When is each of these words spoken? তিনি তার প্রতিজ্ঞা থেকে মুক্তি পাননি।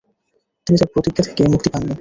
তিনি 0.67 0.77
তার 0.77 0.89
প্রতিজ্ঞা 0.93 1.23
থেকে 1.27 1.51
মুক্তি 1.53 1.69
পাননি। 1.73 1.89